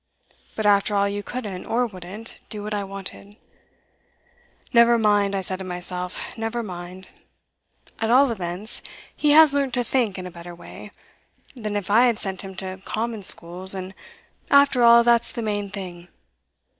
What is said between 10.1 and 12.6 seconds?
in a better way than if I had sent him